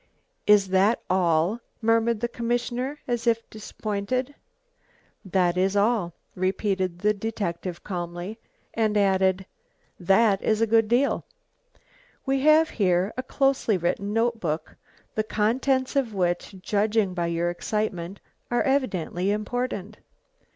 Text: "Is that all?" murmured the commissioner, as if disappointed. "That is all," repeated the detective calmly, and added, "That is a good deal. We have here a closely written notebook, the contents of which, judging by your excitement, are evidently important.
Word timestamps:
"Is 0.47 0.69
that 0.69 0.99
all?" 1.11 1.59
murmured 1.79 2.21
the 2.21 2.27
commissioner, 2.27 2.97
as 3.07 3.27
if 3.27 3.47
disappointed. 3.51 4.33
"That 5.23 5.57
is 5.57 5.75
all," 5.75 6.13
repeated 6.33 7.01
the 7.01 7.13
detective 7.13 7.83
calmly, 7.83 8.39
and 8.73 8.97
added, 8.97 9.45
"That 9.99 10.41
is 10.41 10.59
a 10.59 10.65
good 10.65 10.87
deal. 10.87 11.23
We 12.25 12.39
have 12.39 12.67
here 12.71 13.13
a 13.15 13.21
closely 13.21 13.77
written 13.77 14.11
notebook, 14.11 14.75
the 15.13 15.23
contents 15.23 15.95
of 15.95 16.15
which, 16.15 16.55
judging 16.63 17.13
by 17.13 17.27
your 17.27 17.51
excitement, 17.51 18.21
are 18.49 18.63
evidently 18.63 19.29
important. 19.29 19.97